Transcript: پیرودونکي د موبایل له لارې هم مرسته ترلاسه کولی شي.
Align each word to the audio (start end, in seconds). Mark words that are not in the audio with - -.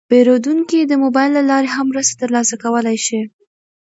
پیرودونکي 0.09 0.79
د 0.85 0.93
موبایل 1.03 1.31
له 1.37 1.43
لارې 1.49 1.69
هم 1.75 1.85
مرسته 1.91 2.13
ترلاسه 2.21 2.55
کولی 2.63 2.97
شي. 3.05 3.21